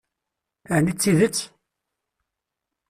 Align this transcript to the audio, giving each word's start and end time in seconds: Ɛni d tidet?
Ɛni 0.73 0.93
d 0.95 0.97
tidet? 1.01 1.39